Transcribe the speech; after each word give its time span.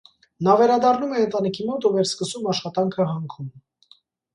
Նա 0.47 0.55
վերադառնում 0.61 1.13
է 1.19 1.21
ընտանիքի 1.27 1.67
մոտ 1.69 1.87
ու 1.91 1.95
վերսկսում 2.01 2.51
աշխատանքը 2.57 3.11
հանքում։ 3.15 3.57